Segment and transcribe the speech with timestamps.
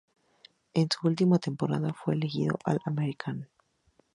[0.73, 3.47] En su última temporada fue elegido All-American.